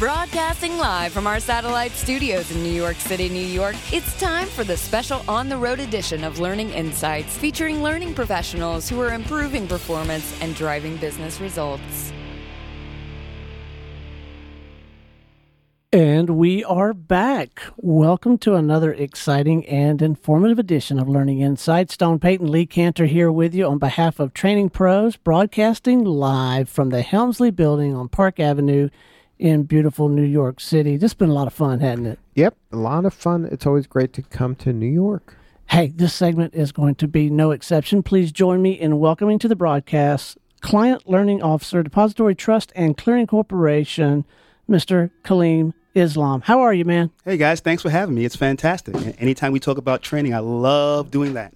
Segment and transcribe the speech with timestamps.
[0.00, 4.64] Broadcasting live from our satellite studios in New York City, New York, it's time for
[4.64, 9.68] the special on the road edition of Learning Insights featuring learning professionals who are improving
[9.68, 12.14] performance and driving business results.
[15.92, 17.60] And we are back.
[17.76, 21.92] Welcome to another exciting and informative edition of Learning Insights.
[21.92, 26.88] Stone Payton Lee Kantor here with you on behalf of Training Pros, broadcasting live from
[26.88, 28.88] the Helmsley Building on Park Avenue
[29.40, 30.96] in beautiful New York City.
[30.96, 32.18] This has been a lot of fun, hasn't it?
[32.34, 33.48] Yep, a lot of fun.
[33.50, 35.34] It's always great to come to New York.
[35.70, 38.02] Hey, this segment is going to be no exception.
[38.02, 43.26] Please join me in welcoming to the broadcast Client Learning Officer, Depository Trust and Clearing
[43.26, 44.26] Corporation,
[44.68, 45.10] Mr.
[45.24, 46.42] Kaliym Islam.
[46.42, 47.10] How are you, man?
[47.24, 48.24] Hey guys, thanks for having me.
[48.24, 48.94] It's fantastic.
[49.20, 51.54] Anytime we talk about training, I love doing that.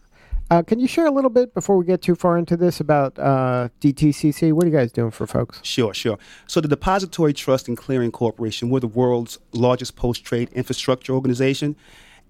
[0.51, 3.19] Uh, can you share a little bit before we get too far into this about
[3.19, 4.53] uh, DTCC?
[4.53, 5.61] What are you guys doing for folks?
[5.63, 6.19] Sure, sure.
[6.47, 11.77] So, the Depository Trust and Clearing Corporation, we're the world's largest post trade infrastructure organization.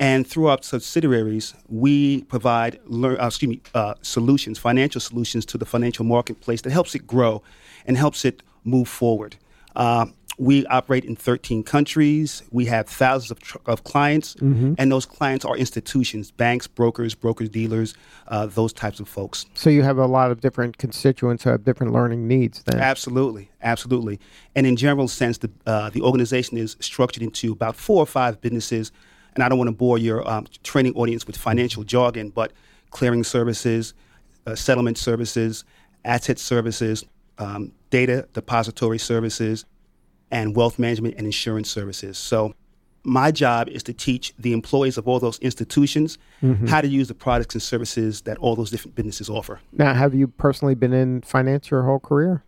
[0.00, 5.58] And through our subsidiaries, we provide learn, uh, excuse me, uh, solutions, financial solutions to
[5.58, 7.42] the financial marketplace that helps it grow
[7.86, 9.36] and helps it move forward.
[9.76, 10.06] Uh,
[10.38, 12.42] we operate in 13 countries.
[12.50, 14.74] We have thousands of, tr- of clients, mm-hmm.
[14.78, 17.94] and those clients are institutions, banks, brokers, broker dealers,
[18.28, 19.46] uh, those types of folks.
[19.54, 22.62] So you have a lot of different constituents who have different learning needs.
[22.64, 24.18] Then absolutely, absolutely.
[24.56, 28.40] And in general sense, the uh, the organization is structured into about four or five
[28.40, 28.92] businesses.
[29.34, 32.52] And I don't want to bore your um, training audience with financial jargon, but
[32.90, 33.92] clearing services,
[34.46, 35.64] uh, settlement services,
[36.04, 37.04] asset services,
[37.38, 39.64] um, data depository services
[40.30, 42.18] and wealth management and insurance services.
[42.18, 42.54] So
[43.04, 46.66] my job is to teach the employees of all those institutions mm-hmm.
[46.66, 49.60] how to use the products and services that all those different businesses offer.
[49.72, 52.42] Now, have you personally been in finance your whole career?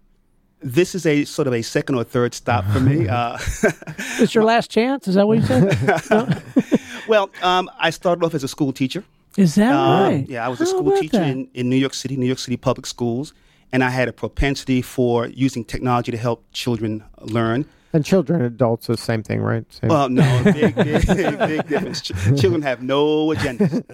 [0.60, 3.06] This is a sort of a second or third stop for me.
[3.16, 3.38] Uh,
[4.18, 5.06] it's your last chance.
[5.06, 6.42] Is that what you said?
[7.08, 9.04] well, um, I started off as a school teacher.
[9.36, 10.28] Is that um, right?
[10.28, 12.56] Yeah, I was How a school teacher in, in New York City, New York City
[12.56, 13.34] public schools,
[13.72, 17.66] and I had a propensity for using technology to help children learn.
[17.92, 19.64] And children and adults, the same thing, right?
[19.72, 19.88] Same.
[19.88, 22.00] Well, no, big, big, big difference.
[22.00, 23.84] Ch- children have no agenda.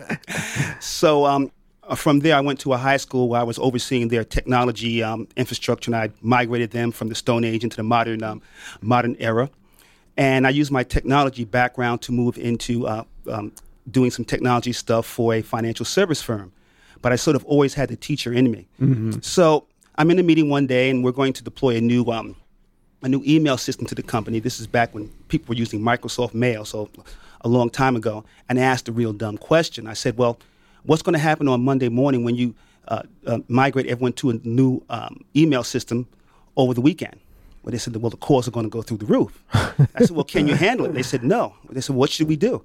[0.80, 1.52] so um,
[1.84, 5.02] uh, from there, I went to a high school where I was overseeing their technology
[5.02, 8.42] um, infrastructure, and I migrated them from the Stone Age into the modern um,
[8.80, 9.50] modern era.
[10.16, 13.52] And I used my technology background to move into uh, um,
[13.90, 16.52] doing some technology stuff for a financial service firm.
[17.02, 18.68] But I sort of always had the teacher in me.
[18.80, 19.20] Mm-hmm.
[19.20, 22.36] So I'm in a meeting one day, and we're going to deploy a new um,
[23.02, 24.38] a new email system to the company.
[24.38, 26.88] This is back when people were using Microsoft Mail, so
[27.42, 28.24] a long time ago.
[28.48, 29.86] And I asked a real dumb question.
[29.86, 30.38] I said, "Well,
[30.84, 32.54] what's going to happen on Monday morning when you
[32.88, 36.06] uh, uh, migrate everyone to a new um, email system
[36.56, 37.18] over the weekend?"
[37.62, 40.10] Well, they said, "Well, the costs are going to go through the roof." I said,
[40.10, 42.64] "Well, can you handle it?" They said, "No." They said, "What should we do?"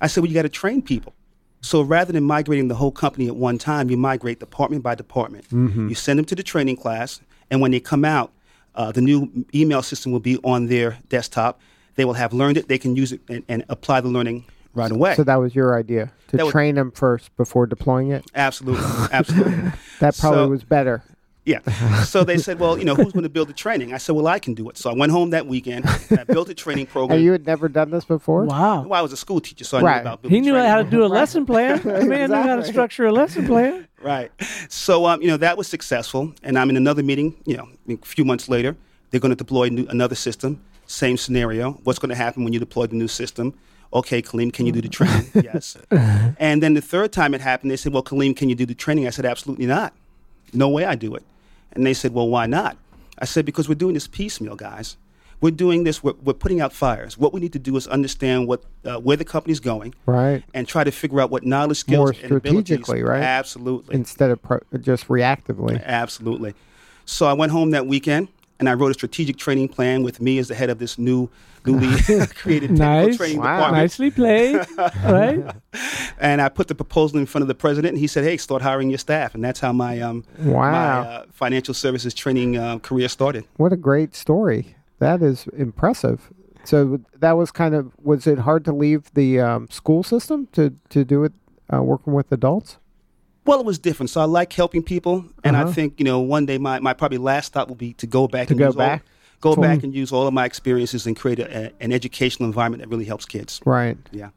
[0.00, 1.12] I said, "Well, you got to train people."
[1.60, 5.48] So rather than migrating the whole company at one time, you migrate department by department.
[5.48, 5.88] Mm-hmm.
[5.88, 7.20] You send them to the training class,
[7.50, 8.32] and when they come out,
[8.74, 11.60] uh, the new email system will be on their desktop.
[11.96, 12.68] They will have learned it.
[12.68, 15.16] They can use it and, and apply the learning right away.
[15.16, 18.24] So that was your idea to that train them first before deploying it.
[18.34, 19.72] Absolutely, absolutely.
[19.98, 21.02] that probably so, was better.
[21.48, 21.60] Yeah.
[22.04, 23.92] So they said, well, you know, who's going to build the training?
[23.92, 24.78] I said, well, I can do it.
[24.78, 27.16] So I went home that weekend and I built a training program.
[27.16, 28.44] and you had never done this before?
[28.44, 28.82] Wow.
[28.82, 29.94] Well, I was a school teacher, so I right.
[29.96, 30.70] knew about building He knew training.
[30.70, 31.82] how to do a lesson plan.
[31.82, 32.26] The man exactly.
[32.28, 33.88] knew how to structure a lesson plan.
[34.02, 34.30] Right.
[34.68, 36.32] So, um, you know, that was successful.
[36.42, 38.76] And I'm in another meeting, you know, a few months later.
[39.10, 40.60] They're going to deploy new, another system.
[40.86, 41.72] Same scenario.
[41.84, 43.54] What's going to happen when you deploy the new system?
[43.92, 45.30] Okay, Kaliym, can you do the training?
[45.34, 45.76] yes.
[46.38, 48.74] And then the third time it happened, they said, Well, Kaliym, can you do the
[48.74, 49.06] training?
[49.06, 49.94] I said, Absolutely not.
[50.52, 51.24] No way I do it.
[51.72, 52.76] And they said, Well, why not?
[53.18, 54.96] I said, Because we're doing this piecemeal, guys.
[55.40, 57.16] We're doing this, we're, we're putting out fires.
[57.16, 59.94] What we need to do is understand what uh, where the company's going.
[60.04, 60.42] Right.
[60.52, 63.22] And try to figure out what knowledge, skills, More strategically, right?
[63.22, 63.94] Absolutely.
[63.94, 65.82] Instead of pro- just reactively.
[65.84, 66.54] Absolutely.
[67.04, 70.38] So I went home that weekend and I wrote a strategic training plan with me
[70.38, 71.30] as the head of this new
[71.64, 71.88] newly
[72.34, 73.16] created technical nice.
[73.16, 73.56] training wow.
[73.56, 73.82] department.
[73.82, 74.56] Nicely played,
[75.04, 75.44] right?
[76.18, 78.62] And I put the proposal in front of the president, and he said, "Hey, start
[78.62, 80.70] hiring your staff." And that's how my um, wow.
[80.70, 83.44] my uh, financial services training uh, career started.
[83.56, 84.76] What a great story!
[84.98, 86.32] That is impressive.
[86.64, 90.74] So that was kind of was it hard to leave the um, school system to
[90.90, 91.32] to do it
[91.72, 92.78] uh, working with adults?
[93.48, 94.10] Well, it was different.
[94.10, 95.70] So I like helping people, and uh-huh.
[95.70, 98.28] I think you know one day my, my probably last stop will be to go
[98.28, 99.06] back to and go use back.
[99.42, 102.46] All, go back and use all of my experiences and create a, a, an educational
[102.46, 103.60] environment that really helps kids.
[103.64, 103.96] Right.
[104.10, 104.30] Yeah.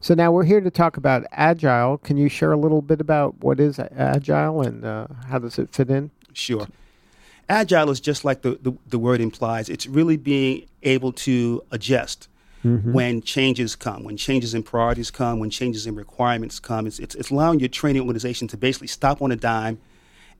[0.00, 1.96] So now we're here to talk about agile.
[1.96, 5.70] Can you share a little bit about what is agile and uh, how does it
[5.74, 6.10] fit in?
[6.34, 6.68] Sure.
[7.48, 9.70] agile is just like the, the, the word implies.
[9.70, 12.27] It's really being able to adjust
[12.64, 12.92] Mm-hmm.
[12.92, 16.88] when changes come, when changes in priorities come, when changes in requirements come.
[16.88, 19.78] It's, it's, it's allowing your training organization to basically stop on a dime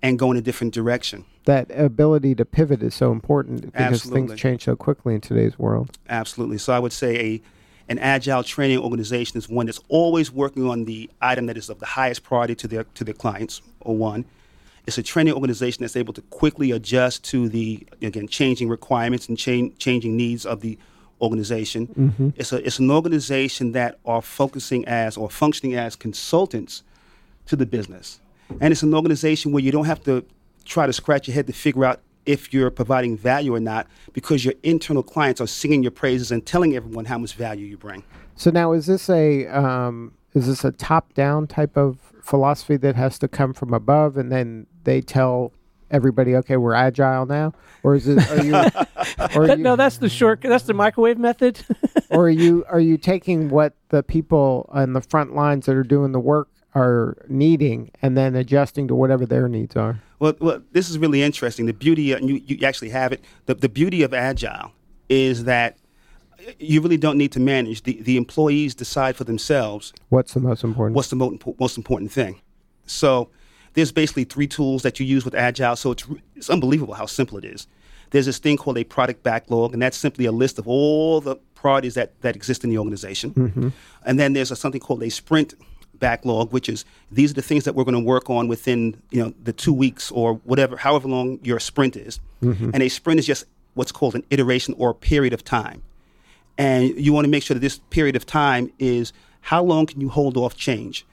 [0.02, 1.24] and go in a different direction.
[1.44, 4.28] That ability to pivot is so important because Absolutely.
[4.28, 5.96] things change so quickly in today's world.
[6.08, 6.58] Absolutely.
[6.58, 7.42] So I would say a
[7.90, 11.78] an agile training organization is one that's always working on the item that is of
[11.78, 13.62] the highest priority to their to their clients.
[13.80, 14.26] Or one,
[14.86, 19.38] it's a training organization that's able to quickly adjust to the again changing requirements and
[19.38, 20.78] cha- changing needs of the
[21.20, 22.32] organization.
[22.36, 26.82] It's a it's an organization that are focusing as or functioning as consultants
[27.46, 28.20] to the business,
[28.60, 30.24] and it's an organization where you don't have to
[30.64, 34.44] try to scratch your head to figure out if you're providing value or not because
[34.44, 38.04] your internal clients are singing your praises and telling everyone how much value you bring.
[38.36, 42.94] So now, is this a um, is this a top down type of philosophy that
[42.96, 45.52] has to come from above, and then they tell
[45.90, 47.52] everybody, okay, we're agile now,
[47.82, 48.30] or is it?
[48.30, 48.54] Are you?
[49.36, 50.40] or, are That- you no, that's the short.
[50.40, 51.60] That's the microwave method.
[52.10, 52.64] or are you?
[52.68, 56.48] Are you taking what the people on the front lines that are doing the work
[56.74, 60.00] are needing, and then adjusting to whatever their needs are?
[60.18, 61.66] Well, well, this is really interesting.
[61.66, 63.22] The beauty, and you, you actually have it.
[63.46, 64.72] The, the beauty of agile
[65.08, 65.76] is that
[66.58, 67.82] you really don't need to manage.
[67.82, 70.94] The, the employees decide for themselves What's the most important?
[70.96, 72.40] what's the mo- most important thing.
[72.86, 73.30] So
[73.74, 75.76] there's basically three tools that you use with Agile.
[75.76, 76.06] So it's,
[76.36, 77.66] it's unbelievable how simple it is.
[78.10, 81.36] There's this thing called a product backlog, and that's simply a list of all the
[81.54, 83.34] priorities that, that exist in the organization.
[83.34, 83.68] Mm-hmm.
[84.04, 85.54] And then there's a, something called a sprint
[85.94, 89.22] backlog, which is these are the things that we're going to work on within you
[89.22, 92.20] know the two weeks or whatever, however long your sprint is.
[92.42, 92.70] Mm-hmm.
[92.72, 93.44] And a sprint is just
[93.74, 95.82] what's called an iteration or a period of time
[96.58, 100.00] and you want to make sure that this period of time is how long can
[100.00, 101.06] you hold off change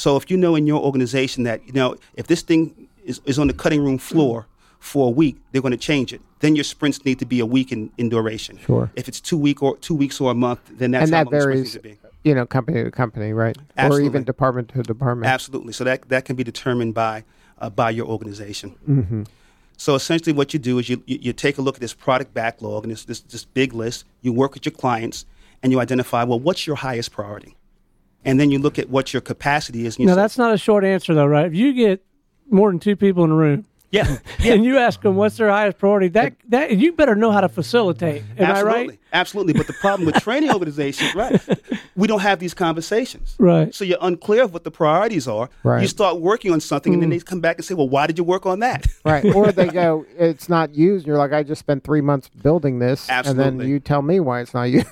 [0.00, 3.38] so if you know in your organization that you know if this thing is, is
[3.38, 4.46] on the cutting room floor
[4.78, 7.46] for a week they're going to change it then your sprints need to be a
[7.46, 8.90] week in, in duration Sure.
[8.96, 11.30] if it's two week or two weeks or a month then that's and how that
[11.30, 13.56] long the sprints varies, need to be you know, company to company, right?
[13.76, 14.06] Absolutely.
[14.06, 15.30] Or even department to department.
[15.30, 15.72] Absolutely.
[15.72, 17.24] So that that can be determined by
[17.58, 18.76] uh, by your organization.
[18.88, 19.22] Mm-hmm.
[19.76, 22.34] So essentially, what you do is you, you you take a look at this product
[22.34, 24.04] backlog and this this this big list.
[24.20, 25.24] You work with your clients
[25.62, 27.56] and you identify well what's your highest priority,
[28.24, 29.96] and then you look at what your capacity is.
[29.96, 31.46] And you no, say, that's not a short answer though, right?
[31.46, 32.04] If you get
[32.50, 34.52] more than two people in a room yeah, yeah.
[34.54, 37.48] and you ask them what's their highest priority, that that you better know how to
[37.48, 38.22] facilitate.
[38.38, 38.98] Am Absolutely, I right?
[39.12, 39.52] absolutely.
[39.54, 41.40] But the problem with training organizations, right?
[41.96, 43.34] We don't have these conversations.
[43.38, 43.74] Right.
[43.74, 45.50] So you're unclear of what the priorities are.
[45.64, 45.82] Right.
[45.82, 47.14] You start working on something, and then Mm.
[47.14, 49.24] they come back and say, "Well, why did you work on that?" right.
[49.34, 51.04] Or they go, it's not used.
[51.04, 53.10] You're like, I just spent three months building this.
[53.10, 53.44] absolutely.
[53.48, 54.86] And then you tell me why it's not used.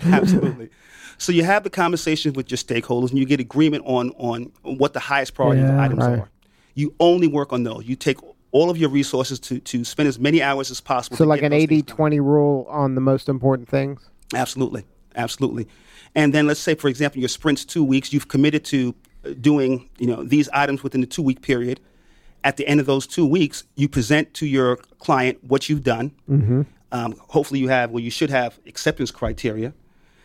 [0.00, 0.70] Absolutely.
[1.20, 4.94] So you have the conversations with your stakeholders, and you get agreement on on what
[4.94, 5.82] the highest priority Yeah.
[5.82, 6.18] items Right.
[6.20, 6.30] are.
[6.74, 7.84] You only work on those.
[7.86, 8.16] You take
[8.52, 11.18] all of your resources to to spend as many hours as possible.
[11.18, 11.96] so, like an those 80 things done.
[11.96, 14.08] 20 rule on the most important things.
[14.34, 14.84] Absolutely,
[15.14, 15.68] absolutely.
[16.14, 18.14] And then let's say, for example, your sprint's two weeks.
[18.14, 18.94] You've committed to
[19.26, 21.80] uh, doing you know these items within the two week period.
[22.44, 26.12] At the end of those two weeks, you present to your client what you've done.
[26.92, 29.74] Um, hopefully, you have well, you should have acceptance criteria.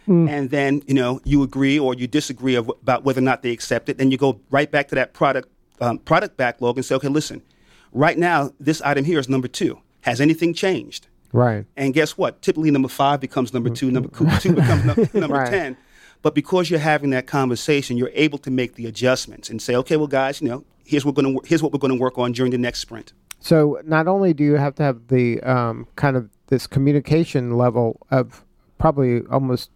[0.07, 3.51] And then you know you agree or you disagree of, about whether or not they
[3.51, 3.97] accept it.
[3.97, 5.49] Then you go right back to that product
[5.81, 7.41] um, product backlog and say, okay, listen,
[7.91, 9.79] right now this item here is number two.
[10.01, 11.07] Has anything changed?
[11.33, 11.65] Right.
[11.75, 12.41] And guess what?
[12.41, 13.91] Typically, number five becomes number two.
[13.91, 14.09] Number
[14.39, 15.49] two becomes num- number Right.
[15.49, 15.77] ten.
[16.21, 19.95] But because you're having that conversation, you're able to make the adjustments and say, okay,
[19.97, 22.17] well, guys, you know, here's what we're going to here's what we're going to work
[22.17, 23.13] on during the next sprint.
[23.39, 27.99] So, not only do you have to have the um, kind of this communication level
[28.11, 28.43] of
[28.77, 29.69] probably almost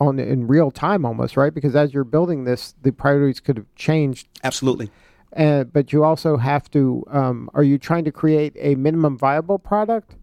[0.00, 1.52] on in real time, almost, right?
[1.54, 4.90] Because as you're building this, the priorities could have changed Absolutely.
[5.36, 7.04] Uh, but you also have to.
[7.08, 10.16] Um, are you trying to create a minimum viable product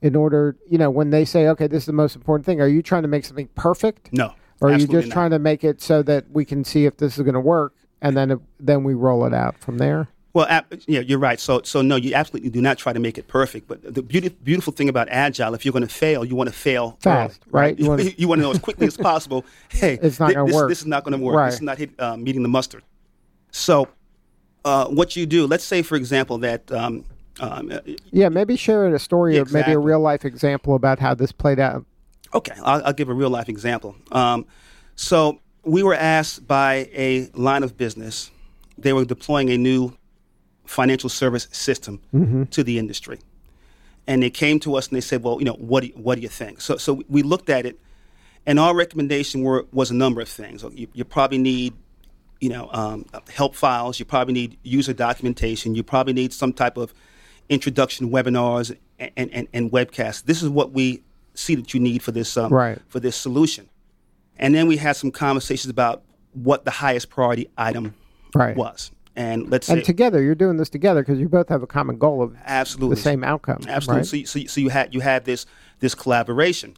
[0.00, 0.56] in order?
[0.70, 3.02] You know, when they say, "Okay, this is the most important thing," are you trying
[3.02, 4.34] to make something perfect, No.
[4.60, 5.14] or are you just not.
[5.14, 7.74] trying to make it so that we can see if this is going to work,
[8.00, 10.08] and then then we roll it out from there?
[10.34, 11.38] Well, yeah, you're right.
[11.38, 13.68] So, so no, you absolutely do not try to make it perfect.
[13.68, 16.54] But the beauty, beautiful thing about agile, if you're going to fail, you want to
[16.54, 17.78] fail Fast, early, right?
[17.78, 19.44] You You, wanna- know as quickly as possible.
[19.68, 20.68] Hey, It's not thi- gonna this, work.
[20.70, 21.36] This is not going to work.
[21.36, 21.46] Right.
[21.46, 22.82] This is not hit, uh, meeting the mustard.
[23.50, 23.88] So,
[24.64, 25.46] uh, what you do?
[25.46, 27.04] Let's say, for example, that um,
[27.40, 31.14] um, uh, Yeah, maybe share a story or maybe a real life example about how
[31.14, 31.84] this played out.
[32.32, 33.96] Okay, I'll, I'll give a real life example.
[34.12, 34.46] Um,
[34.96, 38.30] so we were asked by a line of business,
[38.78, 39.92] they were deploying a new
[40.64, 42.00] financial service system
[42.50, 43.18] to the industry,
[44.06, 46.16] and they came to us and they said, "Well, you know, what do you, what
[46.16, 47.78] do you think?" So so we looked at it,
[48.46, 50.64] and our recommendation were was a number of things.
[50.74, 51.74] You, you probably need
[52.40, 54.00] you know, um, help files.
[54.00, 55.76] You probably need user documentation.
[55.76, 56.92] You probably need some type of
[57.48, 60.24] introduction webinars and, and, and webcasts.
[60.24, 61.04] This is what we
[61.34, 62.80] see that you need for this um, Right.
[62.88, 63.68] for this solution.
[64.38, 66.02] And then we had some conversations about
[66.32, 67.94] what the highest priority item
[68.34, 68.56] Right.
[68.56, 68.90] was.
[69.14, 71.98] And let's And say together, you're doing this together because you both have a common
[71.98, 73.60] goal of absolutely the same outcome.
[73.68, 74.00] Absolutely.
[74.00, 74.06] Right?
[74.06, 75.44] So, you- so, you- so you had you had this
[75.80, 76.76] this collaboration,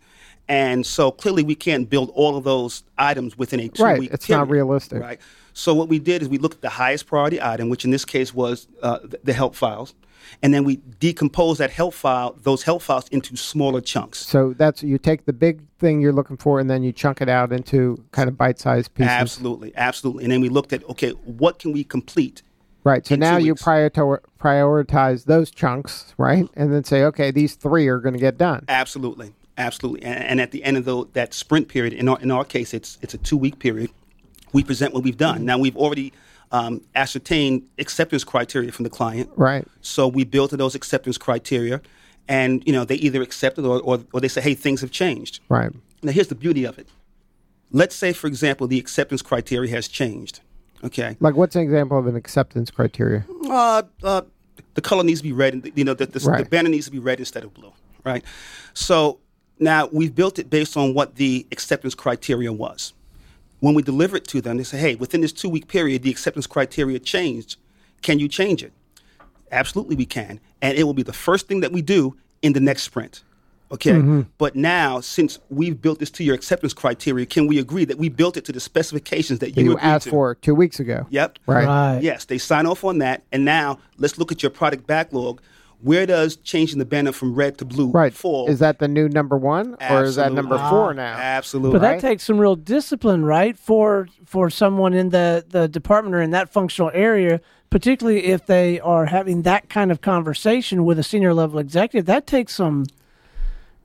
[0.49, 3.99] and so clearly we can't build all of those items within a two Right.
[4.01, 4.11] week.
[4.13, 5.01] It's not realistic.
[5.01, 5.21] Right.
[5.53, 8.05] So what we did is we looked at the highest priority item, which in this
[8.05, 9.95] case was uh, the help files,
[10.43, 14.25] and then we decompose that help file, those help files, into smaller chunks.
[14.27, 17.29] So that's you take the big thing you're looking for, and then you chunk it
[17.29, 19.11] out into kind of bite-sized pieces.
[19.11, 20.25] Absolutely, absolutely.
[20.25, 22.43] And then we looked at okay, what can we complete?
[22.85, 23.07] Right.
[23.07, 27.99] So now you prioritize prioritize those chunks, right, and then say, okay, these three are
[27.99, 28.67] going to get done.
[28.69, 30.03] Absolutely, absolutely.
[30.03, 32.75] And, and at the end of the, that sprint period, in our, in our case,
[32.75, 33.91] it's it's a two week period.
[34.53, 35.45] We present what we've done.
[35.47, 36.13] Now we've already
[36.53, 39.31] um, ascertained acceptance criteria from the client.
[39.37, 39.67] Right.
[39.81, 41.81] So we built those acceptance criteria,
[42.29, 44.91] and you know they either accept it or, or, or they say, hey, things have
[44.91, 45.41] changed.
[45.49, 45.73] Right.
[46.03, 46.89] Now here's the beauty of it.
[47.71, 50.41] Let's say, for example, the acceptance criteria has changed.
[50.85, 51.17] Okay.
[51.19, 53.25] Like, what's an example of an acceptance criteria?
[53.49, 54.23] uh, uh,
[54.75, 55.55] the color needs to be red.
[55.55, 57.73] And, you know, the, the, the banner needs to be red instead of blue,
[58.05, 58.23] right?
[58.75, 59.19] So
[59.59, 62.93] now we've built it based on what the acceptance criteria was.
[63.65, 66.47] When we deliver it to them, they say, "Hey, within this two-week period, the acceptance
[66.47, 67.57] criteria changed.
[68.03, 68.75] Can you change it?"
[69.51, 72.61] Absolutely, we can, and it will be the first thing that we do in the
[72.61, 73.23] next sprint.
[73.73, 74.21] Okay, Mm-hmm.
[74.37, 78.11] but now since we've built this to your acceptance criteria, can we agree that we
[78.11, 80.11] built it to the specifications that That you, you asked to?
[80.11, 81.07] for two weeks ago.
[81.09, 81.39] Yep.
[81.47, 81.67] Right.
[81.67, 82.03] Right.
[82.03, 85.41] Yes, they sign off on that, and now let's look at your product backlog.
[85.85, 88.15] Where does changing the banner from red to blue Right.
[88.15, 88.49] fall?
[88.49, 91.17] Is that the new number one, or is that number four ah, now?
[91.19, 91.79] Absolutely.
[91.79, 92.01] But Right.
[92.01, 96.31] that takes some real discipline, right, for for someone in the the department or in
[96.31, 101.35] that functional area, particularly if they are having that kind of conversation with a senior
[101.35, 102.07] level executive.
[102.07, 102.87] That takes some.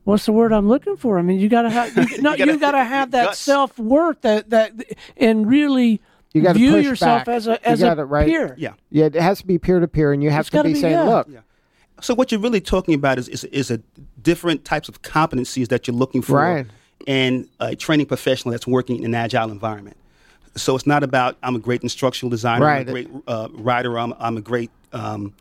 [0.06, 1.20] What's the word I'm looking for?
[1.20, 4.50] I mean, you gotta have you, no, you gotta- gotta, have that self worth that
[4.52, 4.72] that
[5.18, 6.02] and really
[6.34, 7.36] You gotta view push yourself back.
[7.36, 8.26] as a You as gotta, a right?
[8.28, 8.56] peer.
[8.58, 8.74] yeah.
[8.90, 10.80] Yeah, it has to be peer to peer, and you have It's to be, be-
[10.80, 11.04] saying, yeah.
[11.04, 11.28] "Look,
[12.02, 13.80] So what you're really talking about is is, is a
[14.22, 16.66] different types of competencies that you're looking for Right.
[17.06, 19.98] in a training professional that's working in an agile environment.
[20.56, 22.82] So it's not about I'm a great instructional designer, Right.
[22.82, 25.34] I'm a great uh, writer, I'm, I'm a great um,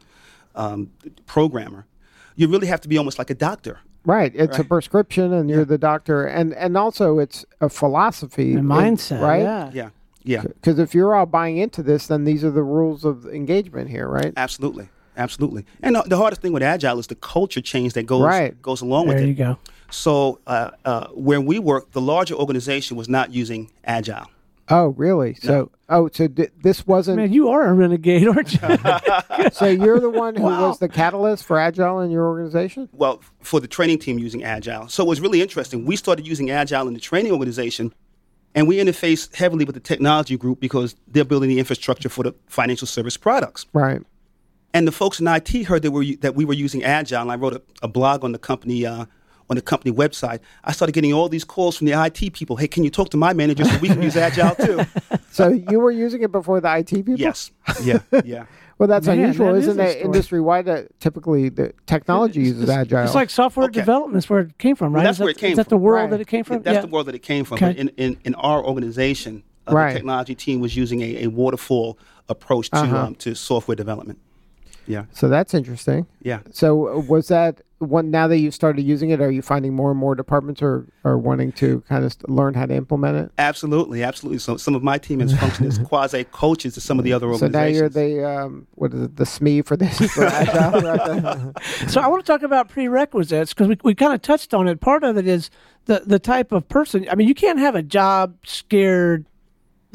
[0.54, 0.90] um,
[1.26, 1.86] programmer.
[2.36, 3.78] You really have to be almost like a doctor.
[4.04, 8.60] right, it's a prescription, and you're the doctor, and and also it's a philosophy, And
[8.60, 9.42] in- mindset, right?
[9.42, 9.70] yeah.
[9.74, 9.90] Yeah,
[10.22, 10.42] yeah.
[10.42, 14.06] Because if you're all buying into this, then these are the rules of engagement here,
[14.08, 14.32] right?
[14.36, 14.88] Absolutely,
[15.18, 15.66] absolutely.
[15.82, 18.60] And the, the hardest thing with agile is the culture change that goes Right.
[18.62, 19.20] goes along with it.
[19.20, 19.58] There you go.
[19.90, 24.26] So uh, uh, where we work, the larger organization was not using agile.
[24.70, 25.32] Oh, really?
[25.34, 27.16] So, oh, so th- this wasn't.
[27.16, 29.50] Man, you are a renegade, aren't you?
[29.52, 30.68] so you're the one who Wow.
[30.68, 32.86] was the catalyst for agile in your organization?
[32.92, 34.88] Well, for the training team using agile.
[34.88, 35.86] So it was really interesting.
[35.86, 37.94] We started using agile in the training organization,
[38.54, 42.34] and we interface heavily with the technology group because they're building the infrastructure for the
[42.46, 43.64] financial service products.
[43.72, 44.02] Right.
[44.78, 47.34] And the folks in IT heard that, we that we were using Agile, and I
[47.34, 49.06] wrote a, a blog on the company uh,
[49.50, 50.38] on the company website.
[50.62, 52.54] I started getting all these calls from the IT people.
[52.54, 54.80] Hey, can you talk to my manager so we can use Agile too?
[55.32, 57.16] So you were using it before the IT people?
[57.18, 57.50] yes.
[57.82, 57.98] Yeah.
[58.24, 58.46] Yeah.
[58.78, 60.04] Well, that's Man, unusual, that is isn't a it?
[60.04, 63.02] Industry wide, that typically the technology uses agile.
[63.04, 63.80] It's like software Okay.
[63.80, 65.02] development is where it came from, right?
[65.02, 65.78] that's is that, where it came is that from.
[65.78, 66.10] the world Right.
[66.12, 66.62] that it came from?
[66.62, 66.80] That's yeah.
[66.82, 67.56] the world that it came from.
[67.56, 67.66] Okay.
[67.66, 69.88] But in, in, in our organization, uh, Right.
[69.92, 72.96] the technology team was using a, a waterfall approach to Uh-huh.
[72.98, 74.18] um, to software development.
[74.88, 75.04] Yeah.
[75.12, 76.06] so that's interesting.
[76.22, 76.40] Yeah.
[76.50, 78.10] So uh, was that one?
[78.10, 81.16] Now that you've started using it, are you finding more and more departments are are
[81.18, 83.32] wanting to kind of learn how to implement it?
[83.38, 84.38] Absolutely, absolutely.
[84.38, 87.28] So some of my team has functioned as quasi coaches to some of the other
[87.28, 87.94] organizations.
[87.94, 89.16] So now you're the um, what is it?
[89.16, 91.54] The SME for this for agile.
[91.88, 94.80] So I want to talk about prerequisites because we, we kind of touched on it.
[94.80, 95.50] Part of it is
[95.84, 97.06] the the type of person.
[97.10, 99.26] I mean, you can't have a job scared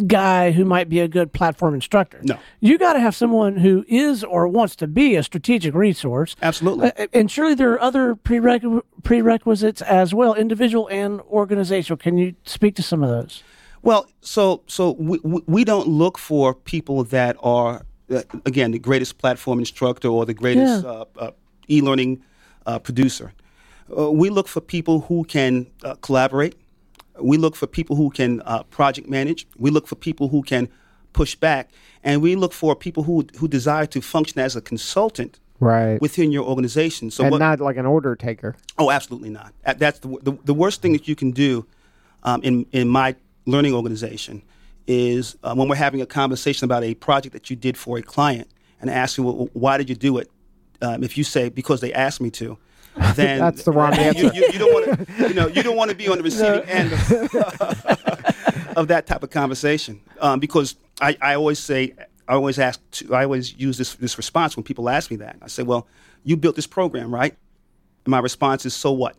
[0.07, 2.19] guy who might be a good platform instructor.
[2.23, 2.37] No.
[2.59, 6.35] you got to have someone who is or wants to be a strategic resource.
[6.41, 6.91] Absolutely.
[6.97, 11.97] Uh, and surely there are other prerequ- prerequisites as well, individual and organizational.
[11.97, 13.43] Can you speak to some of those?
[13.81, 19.17] Well, so so we, we don't look for people that are uh, again the greatest
[19.17, 20.89] platform instructor or the greatest Yeah.
[20.89, 21.31] uh, uh,
[21.69, 22.23] e-learning
[22.65, 23.33] uh, producer.
[23.97, 26.55] Uh, we look for people who can uh, collaborate.
[27.19, 29.47] We look for people who can uh, project manage.
[29.57, 30.69] We look for people who can
[31.13, 31.69] push back,
[32.03, 36.01] and we look for people who who desire to function as a consultant right.
[36.01, 37.11] within your organization.
[37.11, 38.55] So and what, not like an order taker.
[38.77, 39.53] Oh, absolutely not.
[39.63, 41.65] That's the, the, the worst thing that you can do
[42.23, 43.15] um, in, in my
[43.45, 44.41] learning organization
[44.87, 48.01] is uh, when we're having a conversation about a project that you did for a
[48.01, 48.49] client
[48.81, 50.29] and asking, well, why did you do it?
[50.83, 52.57] um, if you say because they asked me to,
[53.15, 54.31] then That's the wrong you, answer.
[54.33, 56.61] you, you don't want to, you know, you don't want to be on the receiving
[56.69, 57.01] end of,
[58.77, 60.01] of that type of conversation.
[60.19, 61.93] Um, because I, I always say,
[62.27, 65.37] I always ask, to, I always use this this response when people ask me that.
[65.41, 65.87] I say, well,
[66.23, 67.35] you built this program, right?
[68.05, 69.15] And my response is, so what?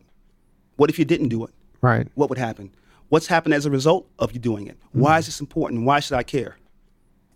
[0.77, 1.51] What if you didn't do it?
[1.81, 2.07] Right.
[2.15, 2.71] What would happen?
[3.09, 4.77] What's happened as a result of you doing it?
[4.93, 5.85] Why is this important?
[5.85, 6.57] Why should I care?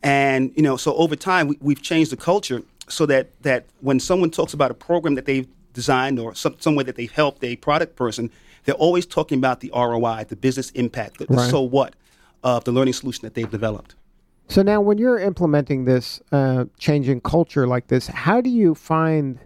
[0.02, 4.00] And you know, so over time, we, we've changed the culture so that that when
[4.00, 5.48] someone talks about a program that they've
[5.84, 8.30] designed or some, some way that they've helped a product person,
[8.66, 11.50] they're always talking about the ROI, the business impact, the, the Right.
[11.50, 11.96] so what
[12.44, 13.96] of the learning solution that they've developed.
[14.50, 18.74] So now, when you're implementing this uh, change in culture like this, how do you
[18.76, 19.40] find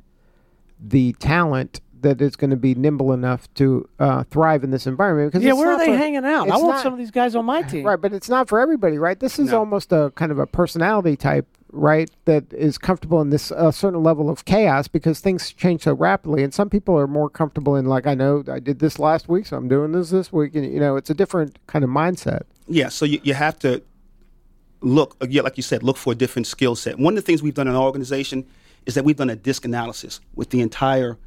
[0.80, 5.32] the talent that is going to be nimble enough to uh, thrive in this environment?
[5.32, 6.50] Because yeah, where are they for- hanging out?
[6.50, 7.86] I want not- some of these guys on my team.
[7.86, 9.20] Right, but it's not for everybody, right?
[9.20, 9.60] This is No.
[9.60, 12.10] almost a kind of a personality type, right?
[12.26, 16.44] That is comfortable in this uh, certain level of chaos because things change so rapidly,
[16.44, 19.48] and some people are more comfortable in like, I know I did this last week,
[19.48, 22.44] so I'm doing this this week, and you know, it's a different kind of mindset.
[22.68, 23.82] Yeah, so you, you have to
[24.82, 27.00] look, yeah, like you said, look for a different skill set.
[27.00, 28.46] One of the things we've done in our organization
[28.86, 31.18] is that we've done a disc analysis with the entire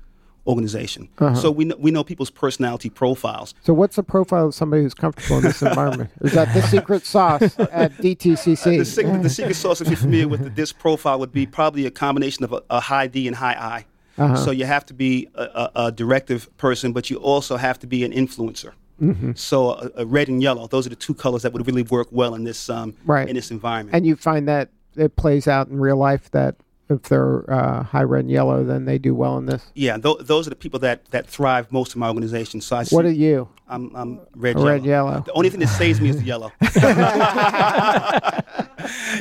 [0.47, 1.09] organization.
[1.19, 1.35] Uh-huh.
[1.35, 3.55] So we know, we know people's personality profiles.
[3.63, 6.11] So, what's the profile of somebody who's comfortable in this environment?
[6.23, 8.57] Is that the secret sauce at DTCC?
[8.77, 11.47] Uh, the, secret, the secret sauce, if you're familiar with the disc profile, would be
[11.47, 13.85] probably a combination of a, a high D and high I.
[14.23, 14.37] Uh-huh.
[14.37, 17.87] So you have to be a, a, a directive person, but you also have to
[17.87, 18.73] be an influencer.
[19.01, 19.33] Mm-hmm.
[19.35, 22.09] So a, a red and yellow; those are the two colors that would really work
[22.11, 23.29] well in this um, Right.
[23.29, 23.95] in this environment.
[23.95, 26.57] and you find that it plays out in real life that
[26.89, 29.63] if they're uh, high red and yellow, then they do well in this.
[29.75, 32.61] yeah, th- those are the people that, that thrive most in my organization.
[32.61, 33.49] So I see, What are you?
[33.69, 34.71] I'm, I'm red, A yellow.
[34.73, 35.21] red, yellow.
[35.27, 36.53] The only thing that saves me is the yellow.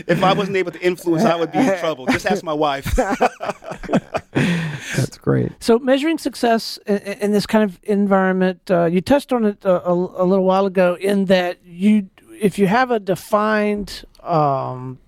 [0.08, 2.06] if I wasn't able to influence, I would be in trouble.
[2.08, 2.96] Just ask my wife.
[4.96, 5.52] That's great.
[5.60, 9.88] So, measuring success in, in this kind of environment, uh, you touched on it a,
[9.88, 10.96] a, a little while ago.
[11.00, 15.00] In that you, if you have a defined, um,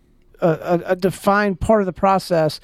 [0.42, 2.60] a, a, a defined part of the process,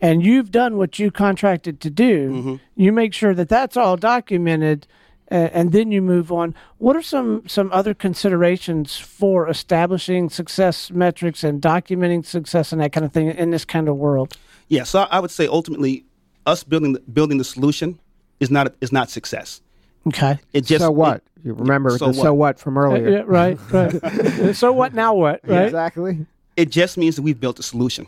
[0.00, 2.54] and you've done what you contracted to do, mm-hmm.
[2.74, 4.86] you make sure that that's all documented,
[5.28, 6.54] and, and then you move on.
[6.78, 12.92] What are some some other considerations for establishing success metrics and documenting success and that
[12.92, 14.36] kind of thing in this kind of world?
[14.68, 16.04] Yeah, so I, I would say ultimately,
[16.44, 17.98] us building the, building the solution
[18.40, 19.60] is not is not success.
[20.06, 20.38] Okay.
[20.52, 21.16] It just so what?
[21.16, 22.56] it- you remember so the so what?
[22.56, 23.06] what from earlier?
[23.06, 24.56] Uh, yeah, right, right.
[24.56, 25.14] so what now?
[25.14, 25.40] What?
[25.44, 25.66] Right.
[25.66, 26.26] Exactly.
[26.56, 28.06] It just means that we've built a solution.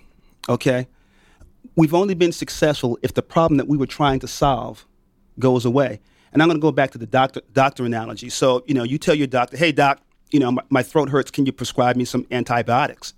[0.49, 0.87] Okay,
[1.77, 4.87] we've only been successful if the problem that we were trying to solve
[5.39, 6.01] goes away.
[6.33, 8.29] And I'm going to go back to the doctor doctor analogy.
[8.29, 11.31] So you know, you tell your doctor, "Hey, doc, you know my, my throat hurts.
[11.31, 13.15] Can you prescribe me some antibiotics?"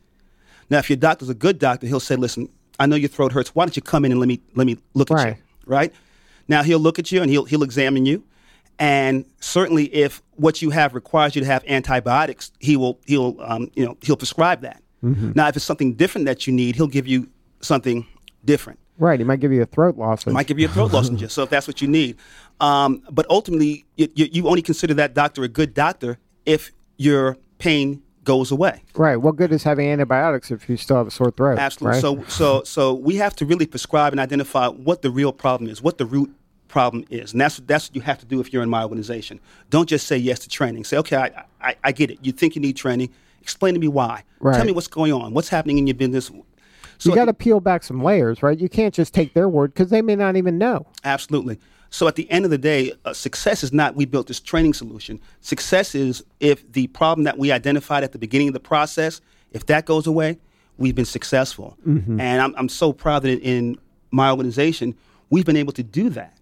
[0.68, 3.54] Now, if your doctor's a good doctor, he'll say, "Listen, I know your throat hurts.
[3.54, 5.92] Why don't you come in and let me let me look at you?" Right?
[6.48, 8.24] Now he'll look at you and he'll he'll examine you,
[8.78, 13.70] and certainly if what you have requires you to have antibiotics, he will he'll um,
[13.74, 14.82] you know he'll prescribe that.
[15.02, 17.28] Now, if it's something different that you need, he'll give you
[17.60, 18.06] something
[18.44, 18.78] different.
[18.98, 19.18] Right.
[19.18, 20.26] He might give you a throat loss.
[20.26, 22.16] Might give you a throat lozenge, so if that's what you need.
[22.60, 27.38] Um, but ultimately, you, you, you only consider that doctor a good doctor if your
[27.58, 28.82] pain goes away.
[28.94, 29.16] Right.
[29.16, 31.58] What good is having antibiotics if you still have a sore throat?
[31.58, 31.94] Absolutely.
[31.94, 32.02] right?
[32.02, 35.80] So, so, so we have to really prescribe and identify what the real problem is,
[35.80, 36.30] what the root
[36.68, 39.40] problem is, and that's that's what you have to do if you're in my organization.
[39.70, 40.84] Don't just say yes to training.
[40.84, 42.18] Say, okay, I, I, I get it.
[42.22, 43.10] You think you need training.
[43.40, 44.24] Explain to me why.
[44.40, 44.56] Right.
[44.56, 45.34] Tell me what's going on.
[45.34, 46.30] What's happening in your business.
[46.98, 48.58] So you got to peel back some layers, right?
[48.58, 50.86] You can't just take their word because they may not even know.
[51.04, 51.58] Absolutely.
[51.88, 54.74] So at the end of the day, uh, success is not we built this training
[54.74, 55.20] solution.
[55.40, 59.20] Success is if the problem that we identified at the beginning of the process,
[59.52, 60.38] if that goes away,
[60.76, 61.76] we've been successful.
[62.20, 63.78] And I'm, I'm so proud that in
[64.10, 64.94] my organization,
[65.30, 66.36] we've been able to do that.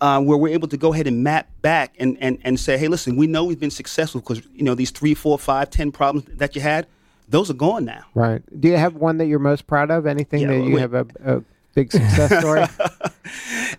[0.00, 2.88] Uh, where we're able to go ahead and map back and, and, and say, hey,
[2.88, 6.24] listen, we know we've been successful because you know these three, four, five, ten problems
[6.38, 6.86] that you had,
[7.28, 8.02] those are gone now.
[8.14, 8.40] Right.
[8.60, 10.06] Do you have one that you're most proud of?
[10.06, 10.80] Anything Yeah, that you wait.
[10.80, 11.42] have a, a
[11.74, 12.64] big success story?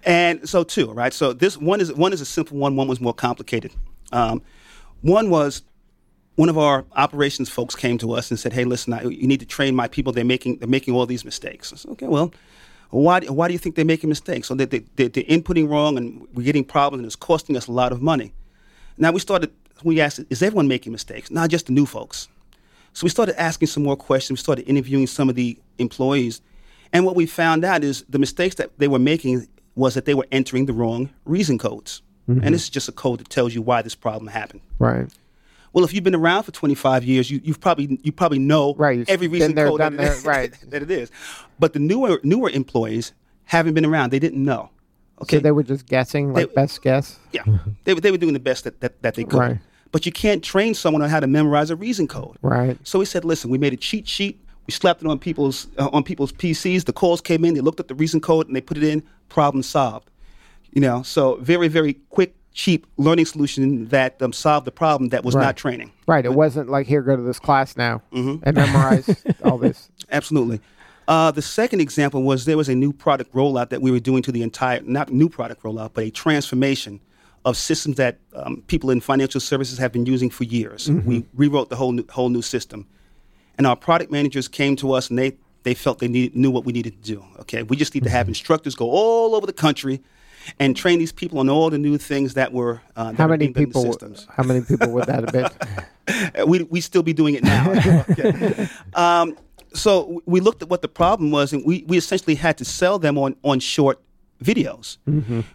[0.04, 1.14] And so two, right?
[1.14, 2.76] So this one is one is a simple one.
[2.76, 3.72] One was more complicated.
[4.12, 4.42] Um,
[5.02, 5.64] one was
[6.36, 9.40] one of our operations folks came to us and said, "Hey, listen, I, you need
[9.42, 10.14] to train my people.
[10.14, 12.34] They're making they're making all these mistakes." I said, "Okay, well,
[12.92, 14.48] why why do you think they're making mistakes?
[14.48, 17.68] So they, they, they, they're inputting wrong, and we're getting problems, and it's costing us
[17.68, 18.34] a lot of money."
[18.98, 19.52] Now we started.
[19.84, 21.32] We asked, "Is everyone making mistakes?
[21.32, 22.28] Not just the new folks."
[22.94, 24.40] So we started asking some more questions.
[24.40, 26.42] We started interviewing some of the employees.
[26.94, 30.14] And what we found out is the mistakes that they were making was that they
[30.14, 32.02] were entering the wrong reason codes.
[32.30, 32.44] Mm-hmm.
[32.44, 34.62] And this is just a code that tells you why this problem happened.
[34.80, 35.08] right.
[35.74, 39.08] Well, if you've been around for 25 years, you, you've probably you probably know Right,
[39.10, 40.54] every reason code that, it there, is- right.
[40.70, 41.10] that it is.
[41.60, 43.14] But the newer newer employees
[43.46, 44.12] haven't been around.
[44.12, 44.70] They didn't know.
[45.22, 45.38] Okay.
[45.38, 47.18] So they were just guessing, like They- best guess.
[47.32, 47.44] yeah.
[47.86, 49.40] They, were- they were doing the best that, that, that they could.
[49.40, 49.58] Right.
[49.92, 52.38] But you can't train someone on how to memorize a reason code.
[52.42, 52.78] Right.
[52.88, 54.40] So we said, listen, we made a cheat sheet.
[54.68, 56.86] We slapped it on people's uh, on people's PCs.
[56.86, 57.54] The calls came in.
[57.56, 59.04] They looked at the reason code and they put it in.
[59.30, 60.10] Problem solved.
[60.72, 65.24] You know, so very very quick, cheap learning solution that um, solved the problem that
[65.24, 65.44] was Right.
[65.46, 65.92] not training.
[66.08, 66.26] Right.
[66.26, 68.44] It wasn't like here, go to this class now Mm-hmm.
[68.44, 69.90] and memorize all this.
[70.12, 70.60] Absolutely.
[71.08, 74.22] Uh, the second example was there was a new product rollout that we were doing
[74.24, 77.00] to the entire, not new product rollout, but a transformation
[77.44, 80.90] of systems that um, people in financial services have been using for years.
[80.92, 82.86] We rewrote the whole new, whole new system.
[83.58, 86.66] And our product managers came to us and they, they felt they need, knew what
[86.66, 87.26] we needed to do.
[87.40, 90.02] Okay, we just need to have instructors go all over the country
[90.60, 93.30] and train these people on all the new things that were uh, that How are
[93.30, 93.84] many being done the people?
[93.84, 94.28] systems.
[94.30, 95.50] How many people would that have been?
[96.48, 97.72] We we still be doing it now.
[98.10, 98.68] Okay.
[98.96, 99.38] um,
[99.74, 103.00] so we looked at what the problem was, and we, we essentially had to sell
[103.00, 104.02] them on on short
[104.44, 104.98] videos,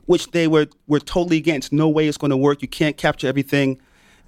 [0.07, 1.72] which they were were totally against.
[1.72, 2.62] No way it's going to work.
[2.62, 3.79] You can't capture everything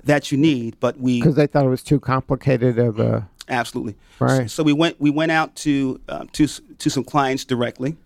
[0.05, 0.79] that you need.
[0.81, 3.29] But we Because they thought it was too complicated of a.
[3.49, 3.97] Absolutely.
[4.19, 4.43] Right.
[4.43, 7.97] So, so we went we went out to uh, to to some clients directly,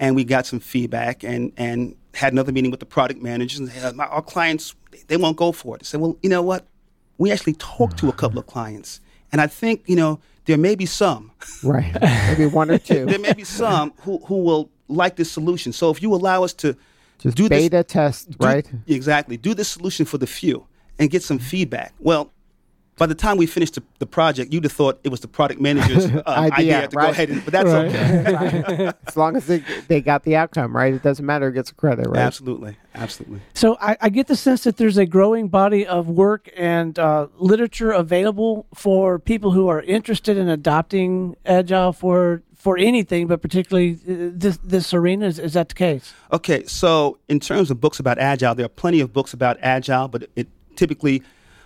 [0.00, 3.60] and we got some feedback and and had another meeting with the product managers.
[3.60, 4.74] And my, our clients
[5.06, 5.82] they won't go for it.
[5.82, 6.66] I said, well, you know what?
[7.18, 10.74] We actually talked to a couple of clients, and I think you know there may
[10.74, 11.30] be some
[11.62, 11.94] Right.
[12.28, 13.04] Maybe one or two.
[13.06, 15.72] there may be some who who will like this solution.
[15.72, 16.74] So if you allow us to
[17.18, 18.66] Just do this beta test, do- right?
[18.88, 19.36] Exactly.
[19.36, 20.66] Do this solution for the few
[20.98, 21.92] and get some feedback.
[22.00, 22.32] Well,
[23.00, 25.58] by the time we finished the, the project, you'd have thought it was the product
[25.58, 27.04] manager's uh, Idea, idea, to right.
[27.06, 28.92] go ahead and, but that's okay.
[29.06, 30.92] As long as they, they got the outcome, right?
[30.92, 32.18] It doesn't matter who gets the credit, right?
[32.18, 32.76] Absolutely.
[32.94, 33.40] Absolutely.
[33.54, 37.28] So I, I get the sense that there's a growing body of work and uh,
[37.38, 43.94] literature available for people who are interested in adopting agile for for anything, but particularly
[43.94, 45.26] uh, this this arena.
[45.26, 46.12] Is, is that the case?
[46.32, 50.08] Okay, so in terms of books about agile, there are plenty of books about agile,
[50.08, 51.22] but it typically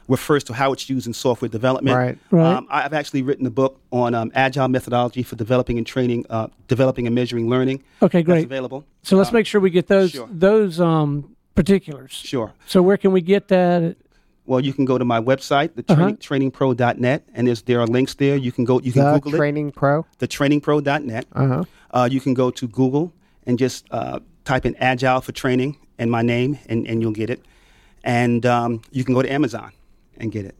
[0.09, 1.97] refers to how it's used in software development.
[1.97, 2.19] Right.
[2.31, 2.57] Right.
[2.57, 6.49] Um, I've actually written a book on um, agile methodology for developing and training, uh,
[6.69, 7.83] developing and measuring learning.
[8.03, 8.45] Okay, That's great.
[8.45, 8.85] available.
[9.03, 10.29] So let's Uh, make sure we get those sure.
[10.31, 12.13] those um, particulars.
[12.13, 12.53] Sure.
[12.67, 13.97] So where can we get that?
[14.47, 16.11] Well, you can go to my website, the Uh-huh.
[16.21, 18.37] trainingpro.net, and there's, there are links there.
[18.37, 20.05] You can go, you can The Google it, Training Pro.
[20.19, 21.25] the trainingpro.net.
[21.33, 21.65] Uh huh.
[21.91, 23.11] Uh, you can go to Google
[23.47, 27.31] and just uh, type in Agile for Training and my name, and, and you'll get
[27.31, 27.43] it.
[28.03, 29.73] And um, you can go to Amazon
[30.19, 30.55] and get it.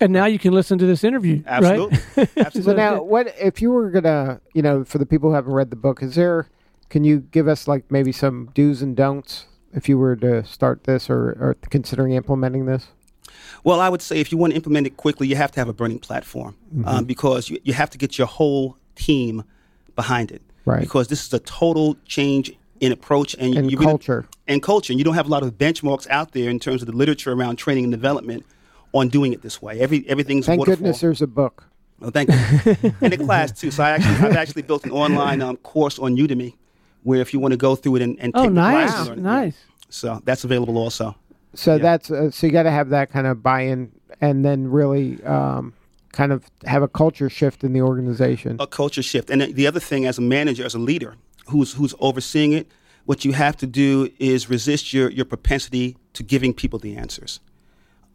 [0.00, 1.42] And now you can listen to this interview.
[1.46, 1.98] Absolutely.
[2.16, 2.28] Right?
[2.38, 2.62] Absolutely.
[2.62, 5.70] So now, what if you were gonna, you know, for the people who haven't read
[5.70, 6.46] the book, is there?
[6.88, 10.84] Can you give us like maybe some do's and don'ts if you were to start
[10.84, 12.88] this or, or considering implementing this?
[13.62, 15.68] Well, I would say if you want to implement it quickly, you have to have
[15.68, 16.88] a burning platform Mm-hmm.
[16.88, 19.44] um, because you, you have to get your whole team
[19.94, 20.42] behind it.
[20.64, 20.80] Right.
[20.80, 24.26] Because this is a total change in approach and, And you really- culture.
[24.48, 24.92] and culture.
[24.92, 27.32] And you don't have a lot of benchmarks out there in terms of the literature
[27.32, 28.44] around training and development
[28.92, 29.80] on doing it this way.
[29.80, 30.76] Every everything's Thank waterfall.
[30.76, 31.64] goodness there's a book.
[32.02, 32.92] Oh, thank you.
[33.02, 33.70] and a class too.
[33.70, 36.54] So I actually I've actually built an online um, course on Udemy
[37.02, 38.98] where if you want to go through it and, and Oh, take the class nice,
[38.98, 39.22] and learn it.
[39.22, 39.56] nice.
[39.88, 41.14] So that's available also.
[41.54, 41.82] So Yeah.
[41.82, 45.72] that's uh, so you got to have that kind of buy-in, and then really um,
[46.12, 48.56] kind of have a culture shift in the organization.
[48.60, 49.30] a culture shift.
[49.30, 51.16] And the other thing, as a manager, as a leader
[51.48, 52.66] who's who's overseeing it,
[53.04, 57.40] what you have to do is resist your your propensity to giving people the answers.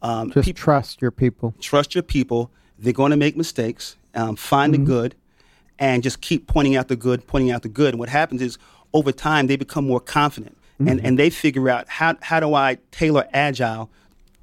[0.05, 1.55] Um, Just trust your people.
[1.59, 2.51] trust your people.
[2.77, 3.97] They're going to make mistakes.
[4.13, 5.15] Um, find the good,
[5.77, 7.89] and just keep pointing out the good, pointing out the good.
[7.93, 8.57] And what happens is,
[8.93, 12.77] over time, they become more confident, and and they figure out how how do I
[12.91, 13.89] tailor agile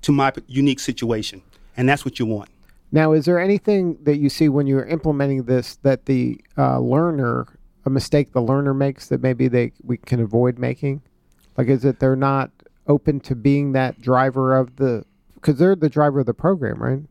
[0.02, 1.42] to my unique situation,
[1.76, 2.50] and that's what you want.
[2.90, 7.46] Now, is there anything that you see when you're implementing this that the uh, learner,
[7.86, 11.00] a mistake the learner makes that maybe they we can avoid making?
[11.56, 12.50] Like, is it they're not
[12.86, 15.04] open to being that driver of the
[15.42, 17.02] because they're the driver of the program, right?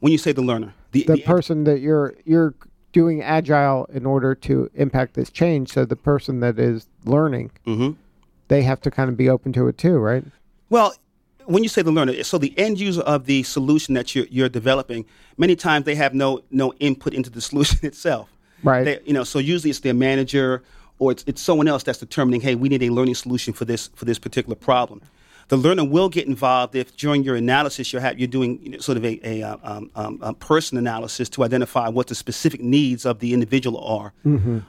[0.00, 2.54] When you say the learner, the, The the- person that you're you're
[2.92, 5.72] doing agile in order to impact this change.
[5.72, 7.94] So the person that is learning, Mhm.
[8.48, 10.24] they have to kind of be open to it too, right?
[10.70, 10.92] Well,
[11.46, 14.48] when you say the learner, so the end user of the solution that you're, you're
[14.48, 15.04] developing,
[15.38, 18.28] many times they have no no input into the solution itself.
[18.62, 18.84] Right.
[18.84, 20.62] They, you know, so usually it's their manager
[20.98, 23.88] or it's, it's someone else that's determining, hey, we need a learning solution for this
[23.94, 25.00] for this particular problem.
[25.50, 28.78] The learner will get involved if during your analysis you're, ha- you're doing you know,
[28.78, 32.60] sort of a, a, uh, um, um, a person analysis to identify what the specific
[32.60, 34.12] needs of the individual are.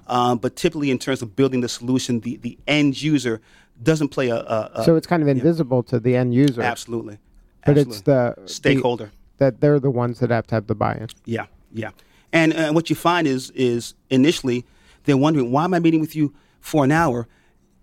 [0.07, 3.41] Um, but typically, in terms of building the solution, the, the end user
[3.83, 7.19] doesn't play a, so it's kind of invisible to the end user, Absolutely.
[7.63, 9.11] but it's the stakeholder.
[9.37, 11.07] the, that they're the ones that have to have the buy-in.
[11.25, 11.91] yeah, yeah.
[12.33, 14.65] And uh, what you find is is initially
[15.03, 17.27] they're wondering why am I meeting with you for an hour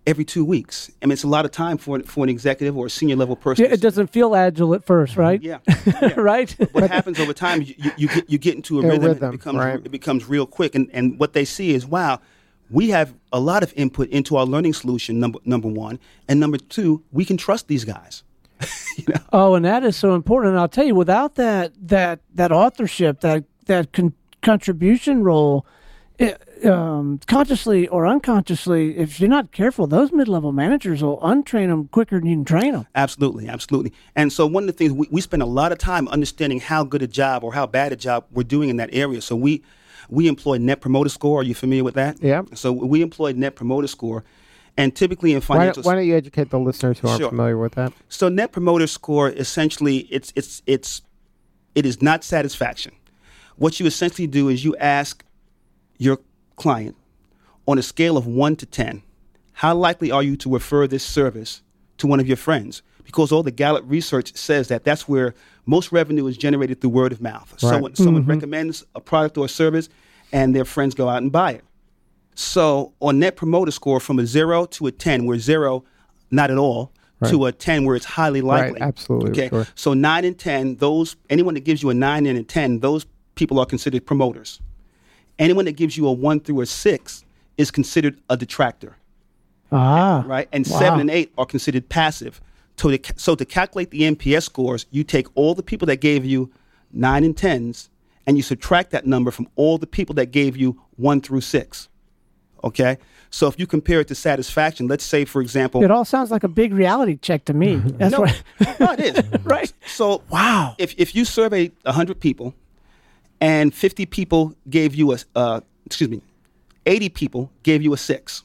[0.06, 0.90] every two weeks.
[1.02, 3.36] I mean, it's a lot of time for for an executive or a senior level
[3.36, 3.64] person.
[3.64, 5.20] Yeah, it doesn't feel agile at first, mm-hmm.
[5.20, 5.42] right?
[5.42, 6.14] Yeah, yeah.
[6.16, 6.50] right.
[6.72, 9.28] what happens over time, you, you, you, get, you get into a A rhythm, rhythm,
[9.28, 9.74] it becomes right.
[9.74, 12.20] it becomes real quick, and, and what they see is, wow,
[12.70, 15.20] we have a lot of input into our learning solution.
[15.20, 18.22] Number number one, and number two, we can trust these guys.
[19.32, 20.52] Oh, and that is so important.
[20.52, 25.64] And I'll tell you, without that that that authorship, that that con- contribution role,
[26.18, 31.88] it, um, consciously or unconsciously, if you're not careful, those mid-level managers will untrain them
[31.88, 32.86] quicker than you can train them.
[32.94, 33.92] Absolutely, absolutely.
[34.16, 36.84] And so one of the things we, we spend a lot of time understanding how
[36.84, 39.20] good a job or how bad a job we're doing in that area.
[39.20, 39.62] So we
[40.10, 41.40] we employ Net Promoter Score.
[41.40, 42.20] Are you familiar with that?
[42.22, 42.42] Yeah.
[42.54, 44.24] So we employ Net Promoter Score,
[44.76, 47.28] and typically in Why, financial why don't you educate the listeners who aren't Sure.
[47.28, 47.92] familiar with that?
[48.08, 51.02] So net promoter score essentially it's it's it's
[51.74, 52.92] it is not satisfaction.
[53.56, 55.24] What you essentially do is you ask
[55.98, 56.18] your
[56.56, 56.96] client
[57.66, 59.02] on a scale of 1 to 10,
[59.52, 61.62] how likely are you to refer this service
[61.98, 62.82] to one of your friends?
[63.04, 65.34] Because all the Gallup research says that that's where
[65.66, 67.54] most revenue is generated through word of mouth.
[67.58, 68.30] Someone someone mm-hmm.
[68.30, 69.88] recommends a product or a service
[70.32, 71.64] and their friends go out and buy it.
[72.34, 75.84] So on net promoter score from a 0 to a 10 where 0
[76.30, 76.92] not at all
[77.26, 78.80] to a 10 where it's highly Right, likely.
[78.80, 79.48] absolutely, Okay.
[79.48, 79.66] sure.
[79.74, 83.06] So 9 and 10, those anyone that gives you a 9 and a 10, those
[83.34, 84.60] people are considered promoters.
[85.38, 87.24] Anyone that gives you a 1 through a 6
[87.56, 88.96] is considered a detractor,
[89.70, 90.48] Ah, right?
[90.52, 90.78] And Wow.
[90.78, 92.40] 7 and 8 are considered passive.
[92.76, 96.24] So to, so to calculate the NPS scores, you take all the people that gave
[96.24, 96.50] you
[96.92, 97.88] 9 and 10s
[98.26, 101.88] and you subtract that number from all the people that gave you 1 through 6.
[102.64, 102.98] Okay?
[103.30, 106.44] So if you compare it to satisfaction, let's say for example, It all sounds like
[106.44, 107.76] a big reality check to me.
[107.98, 108.42] That's no, what.
[108.80, 109.22] no, it is.
[109.44, 109.72] Right.
[109.86, 110.74] So Wow.
[110.78, 112.54] if if you survey hundred people,
[113.40, 116.20] and fifty people gave you a uh, excuse me,
[116.86, 118.42] eighty people gave you a six,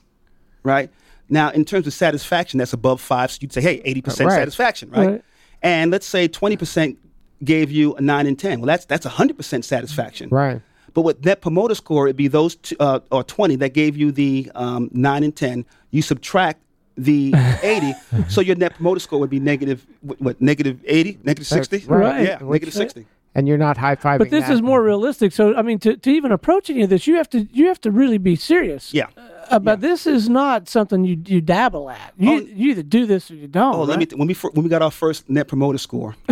[0.63, 0.89] right?
[1.29, 3.31] Now in terms of satisfaction, that's above five.
[3.31, 4.35] So you'd say, hey, eighty percent Right.
[4.35, 5.07] satisfaction, right?
[5.07, 5.23] Right.
[5.61, 6.97] And let's say twenty percent
[7.43, 8.59] gave you a nine and ten.
[8.59, 10.61] Well, that's that's hundred percent satisfaction, Right.
[10.93, 14.11] but with net promoter score, it'd be those two, uh, or 20 that gave you
[14.11, 15.65] the um, 9 and 10.
[15.91, 16.61] You subtract
[16.95, 17.93] the 80,
[18.29, 21.85] so your net promoter score would be negative, what, negative 80, negative 60?
[21.87, 22.25] right.
[22.27, 23.05] Yeah, negative 60.
[23.35, 24.19] And you're not high fiving.
[24.19, 25.31] But this is more realistic.
[25.33, 27.81] So I mean, to, to even approach any of this, you have to you have
[27.81, 28.93] to really be serious.
[28.93, 29.07] Yeah.
[29.49, 32.13] Uh, but this is not something you you dabble at.
[32.17, 32.37] You, Oh.
[32.39, 33.75] you either do this or you don't.
[33.75, 36.15] Oh, let me, th- when we, fir- when we got our first net promoter score,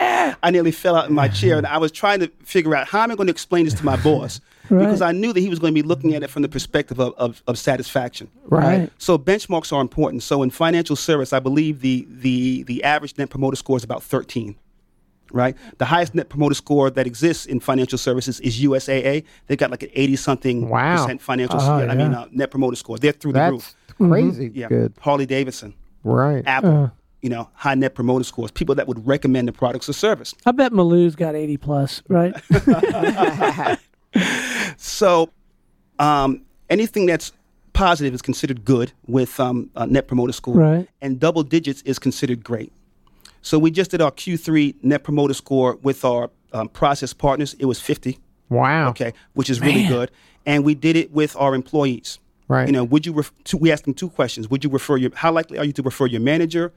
[0.00, 3.02] I nearly fell out in my chair and I was trying to figure out how
[3.02, 5.58] am I going to explain this to my boss because I knew that he was
[5.58, 8.28] going to be looking at it from the perspective of, of, of satisfaction.
[8.46, 8.78] Right.
[8.80, 8.92] Right.
[8.98, 10.22] So benchmarks are important.
[10.22, 14.02] So in financial service, I believe the the the average net promoter score is about
[14.02, 14.56] 13.
[15.32, 15.56] Right?
[15.78, 19.24] The highest net promoter score that exists in financial services is USAA.
[19.46, 20.96] They've got like an 80 something Wow.
[21.02, 22.98] percent financial Oh, I mean uh, net promoter score.
[22.98, 23.74] They're through the That's roof.
[23.96, 24.68] crazy Yeah.
[24.68, 24.92] good.
[25.00, 26.42] Harley Davidson, Right.
[26.46, 26.90] Apple,
[27.22, 30.34] you know, high net promoter scores, people that would recommend the products or service.
[30.46, 32.34] I bet Maloo's got eighty plus, right?
[34.76, 35.30] So,
[35.98, 37.32] um, anything that's
[37.72, 40.88] positive is considered good with um, a net promoter score, Right.
[41.00, 42.72] and double digits is considered great.
[43.42, 47.54] So we just did our Q3 net promoter score with our um, process partners.
[47.58, 48.90] It was 50, Wow.
[48.90, 50.10] okay, which is really good.
[50.46, 52.18] And we did it with our employees.
[52.48, 52.66] Right.
[52.66, 54.50] You know, would you ref- two, we asked them two questions.
[54.50, 56.72] Would you refer your how likely are you to refer your manager,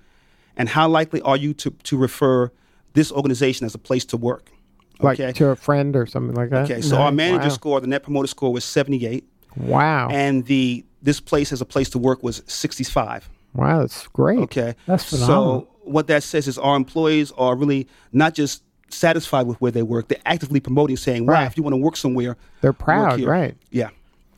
[0.55, 2.51] and how likely are you to to refer
[2.93, 4.51] this organization as a place to work?
[4.99, 6.65] Like to a friend or something like that.
[6.69, 7.49] Okay, so our manager Wow.
[7.49, 9.23] score, the net promoter score was 78,
[9.57, 10.09] Wow.
[10.11, 13.27] and the this place as a place to work was 65.
[13.55, 14.39] wow, that's great.
[14.39, 15.61] Okay, That's phenomenal.
[15.61, 19.83] So what that says is our employees are really not just satisfied with where they
[19.83, 21.47] work; they're actively promoting, saying, "Wow, Right.
[21.47, 23.55] if you want to work somewhere, They're work proud, here." right?
[23.71, 23.89] Yeah,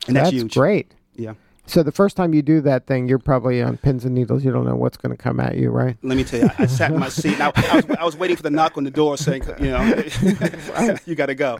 [0.06, 0.54] and that's, that's huge.
[0.54, 0.92] great.
[1.14, 1.34] Yeah.
[1.68, 4.44] So the first time you do that thing, you're probably on pins and needles.
[4.44, 5.96] You don't know what's going to come at you, right?
[6.02, 7.40] Let me tell you, I, I sat in my seat.
[7.40, 9.82] I, I, was, I was waiting for the knock on the door saying, you know,
[11.06, 11.58] you got to go.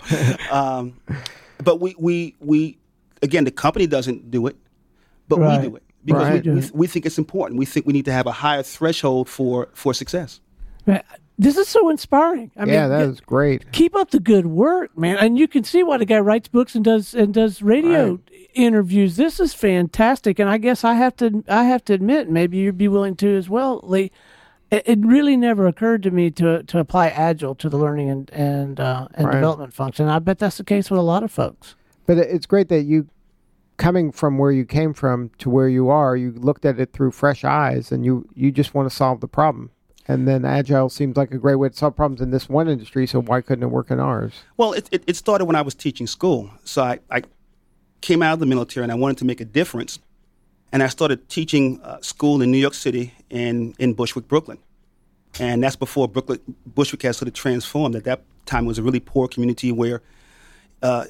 [0.52, 1.00] Um,
[1.64, 2.78] but we, we, we,
[3.20, 4.54] again, the company doesn't do it,
[5.28, 5.60] but Right.
[5.60, 6.44] we do it because Right.
[6.44, 6.74] we, We we, do it.
[6.74, 7.58] we think it's important.
[7.58, 10.40] We think we need to have a higher threshold for, for success.
[10.86, 11.02] Man,
[11.38, 12.50] this is so inspiring.
[12.56, 13.72] I yeah, mean, that y- is great.
[13.72, 15.16] keep up the good work, man.
[15.18, 18.18] And you can see why the guy writes books and does and does radio
[18.54, 19.16] interviews.
[19.16, 22.78] This is fantastic, and I guess I have to I have to admit, maybe you'd
[22.78, 24.10] be willing to as well, Lee.
[24.70, 28.30] It, it really never occurred to me to to apply agile to the learning and
[28.32, 29.34] and uh, and Right.
[29.34, 30.08] development function.
[30.08, 31.74] I bet that's the case with a lot of folks.
[32.06, 33.08] But it's great that you,
[33.76, 37.10] coming from where you came from to where you are, you looked at it through
[37.12, 39.70] fresh eyes, and you you just want to solve the problem.
[40.08, 43.06] And then agile seems like a great way to solve problems in this one industry.
[43.08, 44.34] So why couldn't it work in ours?
[44.56, 46.48] Well, it, it, it started when I was teaching school.
[46.62, 47.22] So I, I
[48.02, 49.98] came out of the military and I wanted to make a difference
[50.72, 54.58] and I started teaching uh, school in New York City in in Bushwick, Brooklyn,
[55.40, 57.96] and that's before Brooklyn Bushwick has sort of transformed.
[57.96, 60.02] At that time, it was a really poor community where.
[60.82, 61.06] Uh,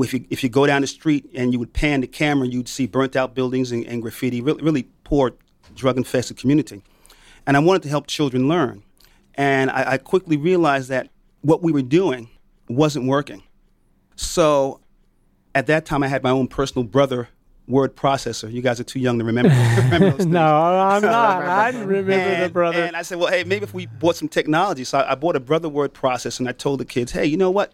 [0.00, 2.68] if you if you go down the street and you would pan the camera, you'd
[2.68, 4.40] see burnt out buildings and, and graffiti.
[4.40, 5.34] Really, really poor,
[5.74, 6.82] drug infested community.
[7.46, 8.82] And I wanted to help children learn.
[9.34, 11.08] And I, I quickly realized that
[11.40, 12.28] what we were doing
[12.68, 13.42] wasn't working.
[14.16, 14.80] So
[15.54, 17.28] at that time, I had my own personal brother
[17.66, 18.50] word processor.
[18.50, 19.50] You guys are too young to remember.
[19.76, 20.26] remember those things.
[20.26, 21.42] no, I'm not.
[21.42, 22.82] I remember and, the brother.
[22.82, 24.84] And I said, well, hey, maybe if we bought some technology.
[24.84, 27.36] So I, I bought a brother word processor, and I told the kids, hey, you
[27.36, 27.72] know what?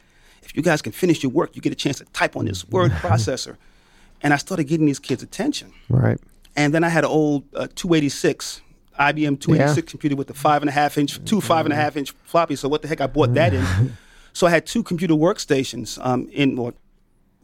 [0.48, 2.68] If you guys can finish your work, you get a chance to type on this
[2.68, 3.56] word processor.
[4.22, 5.72] And I started getting these kids' attention.
[5.88, 6.18] Right.
[6.56, 8.62] And then I had an old uh, 286
[8.98, 11.96] IBM 286 computer with the five and a half inch, two five and a half
[11.96, 12.56] inch floppy.
[12.56, 13.00] So what the heck?
[13.00, 13.96] I bought that in.
[14.32, 16.74] so I had two computer workstations um, in, or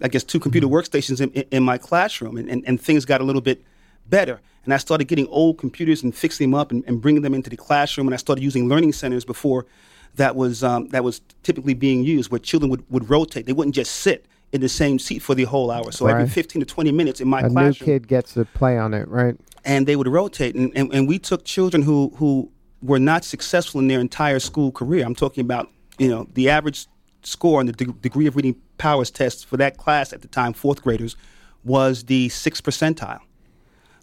[0.03, 3.21] I guess two computer workstations in, in, in my classroom, and, and, and things got
[3.21, 3.62] a little bit
[4.09, 4.40] better.
[4.64, 7.51] And I started getting old computers and fixing them up and, and bringing them into
[7.51, 8.09] the classroom.
[8.09, 9.67] And I started using learning centers before
[10.16, 13.46] that was um, that was typically being used, where children would, would rotate.
[13.46, 15.90] They wouldn't just sit in the same seat for the whole hour.
[15.90, 18.79] So every 15 to 20 minutes in my A new classroom, kid gets to play
[18.79, 19.37] on it, right?
[19.64, 20.55] and they would rotate.
[20.55, 22.50] And, and, and we took children who, who
[22.83, 25.05] were not successful in their entire school career.
[25.05, 26.87] I'm talking about, you know, the average
[27.22, 30.53] score on the de- degree of reading powers test for that class at the time,
[30.53, 31.16] fourth graders,
[31.64, 33.20] was the sixth percentile.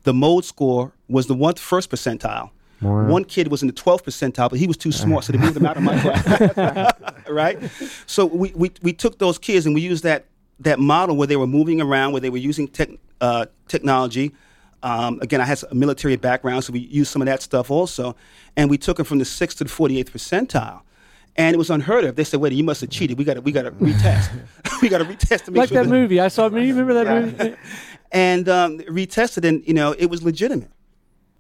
[0.04, 2.50] The mode score was the one first percentile.
[2.82, 3.06] Wow.
[3.06, 5.56] One kid was in the 12th percentile, but he was too smart, so they moved
[5.56, 6.94] him out of my class.
[7.30, 7.60] right?
[8.08, 10.26] So we, we, we took those kids and we used that,
[10.60, 12.90] that model where they were moving around, where they were using tech,
[13.20, 14.34] uh, technology.
[14.84, 18.16] Um, again, I had a military background, so we used some of that stuff also.
[18.58, 20.82] And we took them from the 6th to the 48th percentile.
[21.38, 22.16] And it was unheard of.
[22.16, 23.18] They said, wait, you must have cheated.
[23.18, 24.32] We got to we got to retest.
[24.82, 26.20] we got to retest to make like sure that movie.
[26.20, 26.50] I saw.
[26.50, 27.56] You remember that movie?
[28.12, 30.70] and um, retested, and you know it was legitimate.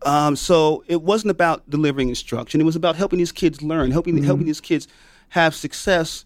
[0.03, 4.15] Um, so it wasn't about delivering instruction; it was about helping these kids learn, helping
[4.15, 4.25] Mm-hmm.
[4.25, 4.87] helping these kids
[5.29, 6.25] have success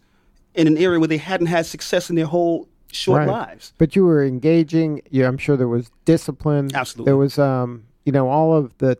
[0.53, 3.27] in an area where they hadn't had success in their whole short Right.
[3.27, 3.73] lives.
[3.77, 5.01] But you were engaging.
[5.11, 6.71] Yeah, I'm sure there was discipline.
[6.73, 7.09] Absolutely.
[7.09, 8.97] There was, um, you know, all of the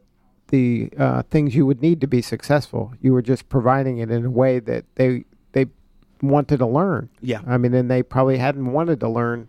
[0.50, 2.94] the uh, things you would need to be successful.
[3.02, 5.68] You were just providing it in a way that they they
[6.22, 7.10] wanted to learn.
[7.22, 7.40] Yeah.
[7.48, 9.48] I mean, and they probably hadn't wanted to learn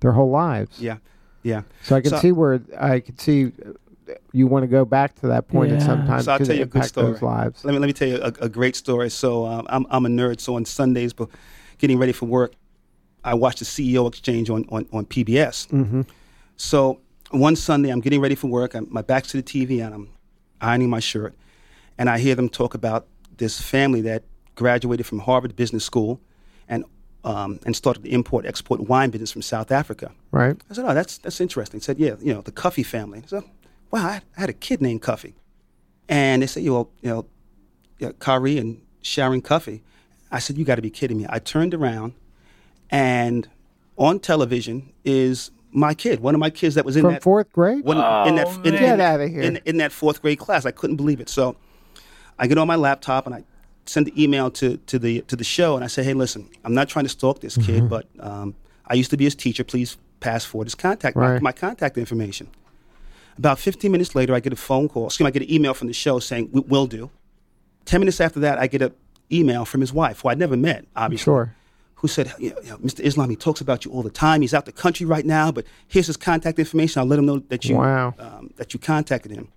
[0.00, 0.80] their whole lives.
[0.80, 0.96] Yeah,
[1.42, 1.62] yeah.
[1.82, 3.52] So I can So- see where I could see
[4.32, 6.62] you want to go back to that point at some time So I'll tell you
[6.62, 7.18] a good story.
[7.20, 7.64] lives.
[7.64, 9.10] Let me let me tell you a, a great story.
[9.10, 10.40] So um, I'm I'm a nerd.
[10.40, 11.28] So on Sundays, but
[11.78, 12.52] getting ready for work,
[13.24, 15.68] I watch the CEO exchange on on, on PBS.
[15.68, 16.02] Mm-hmm.
[16.56, 18.74] So one Sunday, I'm getting ready for work.
[18.74, 20.08] I'm, my back's to the TV, and I'm
[20.60, 21.34] ironing my shirt,
[21.96, 24.24] and I hear them talk about this family that
[24.56, 26.20] graduated from Harvard Business School,
[26.68, 26.84] and
[27.24, 30.10] um, and started the import export wine business from South Africa.
[30.30, 30.56] Right.
[30.70, 33.26] I said, "Oh, that's that's interesting." He said, "Yeah, you know, the Cuffe family." I
[33.26, 33.44] said,
[33.90, 35.32] "Wow, I, I had a kid named Cuffe,"
[36.08, 37.26] and they said, "You know, you know,
[37.98, 39.80] yeah, Khary and Sharon Cuffe."
[40.30, 42.14] I said, "You got to be kidding me!" I turned around,
[42.90, 43.48] and
[43.96, 47.52] on television is my kid, one of my kids that was in From that fourth
[47.52, 47.84] grade.
[47.84, 49.40] one, in that in, Get in- outta here.
[49.42, 50.66] In, in that fourth grade class.
[50.66, 51.28] I couldn't believe it.
[51.28, 51.56] So
[52.38, 53.44] I get on my laptop and I
[53.86, 56.74] send the email to, to the to the show and I say, hey, listen, I'm
[56.74, 58.54] not trying to stalk this kid, but um,
[58.86, 59.62] I used to be his teacher.
[59.64, 62.48] Please pass forward his contact my, my contact information.
[63.40, 65.06] About 15 minutes later, I get a phone call.
[65.06, 67.08] Excuse me, I get an email from the show saying, "We- "Will do."
[67.86, 68.92] Ten minutes after that, I get an
[69.32, 71.54] email from his wife, who I'd never met, obviously Sure.
[71.94, 73.00] who said, you know, you know, Mr.
[73.00, 74.42] Islam, he talks about you all the time.
[74.42, 77.00] He's out the country right now, but here's his contact information.
[77.00, 78.12] I'll let him know that you Wow.
[78.18, 79.48] um, that you contacted him.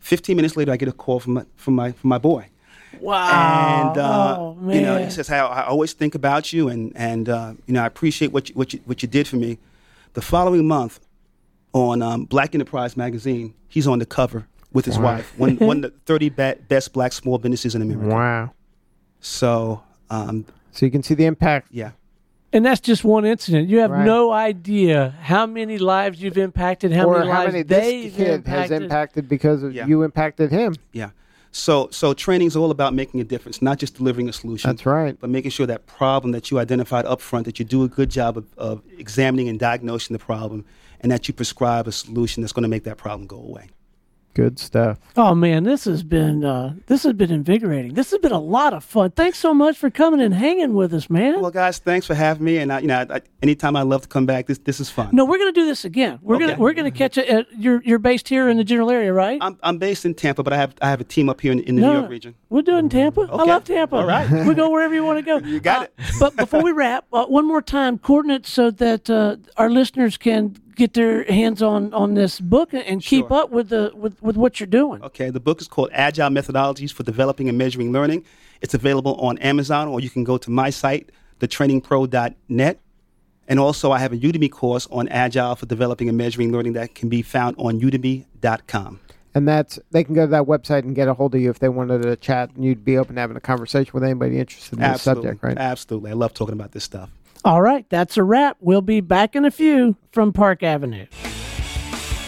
[0.00, 2.46] Fifteen minutes later, I get a call from my from my from my boy,
[3.00, 3.90] Wow.
[3.90, 5.04] and uh, oh, you know, man.
[5.04, 7.86] he says, "Hey, I, I always think about you, and and uh, you know, I
[7.86, 9.58] appreciate what you, what you what you did for me."
[10.14, 10.98] The following month,
[11.72, 15.04] on um, Black Enterprise magazine, he's on the cover with his Wow.
[15.16, 18.06] wife, one one of the thirty best black small businesses in America.
[18.14, 18.52] Wow.
[19.20, 21.68] So, um, So you can see the impact.
[21.70, 21.92] yeah.
[22.54, 23.70] And that's just one incident.
[23.70, 24.04] You have Right.
[24.04, 28.16] no idea how many lives you've impacted, how or many how lives many they've this
[28.16, 28.70] kid impacted.
[28.72, 29.86] has impacted because of Yeah.
[29.86, 30.74] you impacted him.
[30.92, 31.10] Yeah.
[31.50, 34.68] So so training is all about making a difference, not just delivering a solution.
[34.68, 35.16] That's right.
[35.18, 38.10] But making sure that problem that you identified up front, that you do a good
[38.10, 40.64] job of, of examining and diagnosing the problem,
[41.02, 43.68] and that you prescribe a solution that's going to make that problem go away.
[44.34, 44.98] Good stuff.
[45.14, 47.92] Oh man, this has been uh, this has been invigorating.
[47.92, 49.10] This has been a lot of fun.
[49.10, 51.42] Thanks so much for coming and hanging with us, man.
[51.42, 52.56] Well, guys, thanks for having me.
[52.56, 55.10] And I, you know, I, anytime I love to come back, this this is fun.
[55.12, 56.18] no, we're gonna do this again.
[56.22, 56.46] We're Okay.
[56.46, 57.28] gonna we're gonna catch it.
[57.28, 59.36] At, you're you're based here in the general area, right?
[59.42, 61.60] I'm I'm based in Tampa, but I have I have a team up here in,
[61.60, 62.34] in the New York region.
[62.48, 63.28] We're doing Tampa.
[63.30, 63.96] I love Tampa.
[63.96, 64.46] All right.
[64.46, 65.46] we go wherever you want to go.
[65.46, 66.14] You got Uh, it.
[66.18, 70.56] but before we wrap, uh, one more time, coordinates so that uh, our listeners can
[70.76, 73.42] get their hands on on this book and keep Sure.
[73.42, 75.02] up with the with, with what you're doing?
[75.02, 78.24] Okay, the book is called Agile Methodologies for Developing and Measuring Learning.
[78.60, 81.10] It's available on Amazon, or you can go to my site,
[81.40, 82.80] thetrainingpro.net.
[83.48, 86.94] And also, I have a Udemy course on Agile for Developing and Measuring Learning that
[86.94, 89.00] can be found on udemy.com.
[89.34, 91.58] And that's they can go to that website and get a hold of you if
[91.58, 94.74] they wanted to chat, and you'd be open to having a conversation with anybody interested
[94.74, 95.22] in this Absolutely.
[95.22, 95.58] subject, right?
[95.58, 96.10] Absolutely.
[96.10, 97.10] I love talking about this stuff.
[97.44, 98.56] All right, that's a wrap.
[98.60, 101.06] We'll be back in a few from Park Avenue.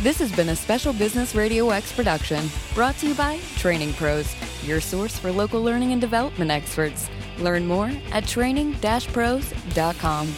[0.02, 4.34] This has been a special Business Radio X production brought to you by Training Pros,
[4.64, 7.08] your source for local learning and development experts.
[7.38, 10.34] Learn more at training-pros.com.